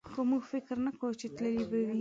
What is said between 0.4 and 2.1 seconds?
فکر نه کوو چې تللی به وي.